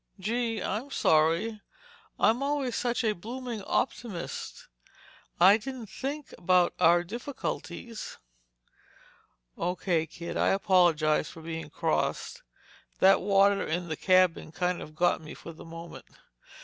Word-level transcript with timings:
"Gee, 0.19 0.63
I'm 0.63 0.89
sorry. 0.89 1.61
I'm 2.19 2.41
always 2.41 2.75
such 2.75 3.03
a 3.03 3.13
blooming 3.13 3.61
optimist—I 3.61 5.57
didn't 5.57 5.89
think 5.91 6.33
about 6.39 6.73
our 6.79 6.97
real 6.97 7.07
difficulties." 7.07 8.17
"O. 9.59 9.75
K. 9.75 10.07
kid. 10.07 10.37
I 10.37 10.47
apologize 10.47 11.29
for 11.29 11.43
being 11.43 11.69
cross. 11.69 12.41
That 12.97 13.21
water 13.21 13.63
in 13.63 13.89
the 13.89 13.95
cabin 13.95 14.51
kind 14.51 14.81
of 14.81 14.95
got 14.95 15.21
me 15.21 15.35
for 15.35 15.53
the 15.53 15.65
moment. 15.65 16.05